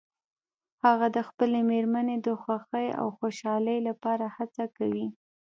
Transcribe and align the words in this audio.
هغه 0.85 1.07
د 1.15 1.17
خپلې 1.29 1.59
مېرمنې 1.71 2.15
د 2.25 2.27
خوښې 2.41 2.87
او 2.99 3.07
خوشحالۍ 3.17 3.77
لپاره 3.89 4.25
هڅه 4.35 4.63
کوي 4.77 5.07